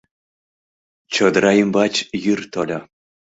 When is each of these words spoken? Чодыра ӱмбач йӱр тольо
Чодыра 1.13 1.51
ӱмбач 1.61 1.95
йӱр 2.23 2.39
тольо 2.51 2.79